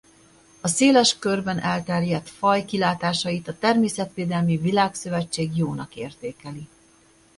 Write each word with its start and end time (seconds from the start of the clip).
A 0.61 0.67
széles 0.67 1.19
körben 1.19 1.59
elterjedt 1.59 2.29
faj 2.29 2.65
kilátásait 2.65 3.47
a 3.47 3.57
Természetvédelmi 3.57 4.57
Világszövetség 4.57 5.57
jónak 5.57 5.95
értékeli. 5.95 6.67